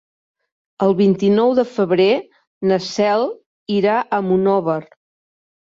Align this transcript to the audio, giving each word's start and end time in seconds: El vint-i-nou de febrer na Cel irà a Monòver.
El 0.85 0.95
vint-i-nou 1.01 1.53
de 1.61 1.65
febrer 1.75 2.09
na 2.73 2.81
Cel 2.89 3.29
irà 3.79 4.03
a 4.21 4.25
Monòver. 4.33 4.83